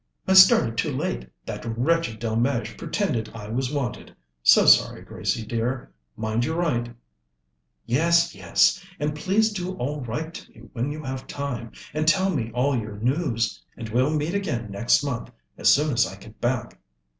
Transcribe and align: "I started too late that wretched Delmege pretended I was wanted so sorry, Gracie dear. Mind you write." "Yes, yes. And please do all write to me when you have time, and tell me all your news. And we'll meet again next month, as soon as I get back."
"I 0.27 0.33
started 0.33 0.79
too 0.79 0.91
late 0.91 1.29
that 1.45 1.63
wretched 1.77 2.17
Delmege 2.19 2.75
pretended 2.75 3.29
I 3.35 3.49
was 3.49 3.71
wanted 3.71 4.15
so 4.41 4.65
sorry, 4.65 5.03
Gracie 5.03 5.45
dear. 5.45 5.91
Mind 6.17 6.43
you 6.43 6.55
write." 6.55 6.91
"Yes, 7.85 8.33
yes. 8.33 8.83
And 8.99 9.13
please 9.13 9.53
do 9.53 9.75
all 9.75 10.01
write 10.01 10.33
to 10.33 10.49
me 10.53 10.69
when 10.73 10.91
you 10.91 11.03
have 11.03 11.27
time, 11.27 11.73
and 11.93 12.07
tell 12.07 12.31
me 12.31 12.49
all 12.55 12.75
your 12.75 12.97
news. 12.97 13.61
And 13.77 13.89
we'll 13.89 14.09
meet 14.17 14.33
again 14.33 14.71
next 14.71 15.03
month, 15.03 15.29
as 15.55 15.69
soon 15.71 15.93
as 15.93 16.07
I 16.07 16.15
get 16.15 16.41
back." 16.41 16.79